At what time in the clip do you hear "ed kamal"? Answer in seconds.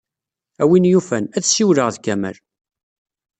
1.89-2.37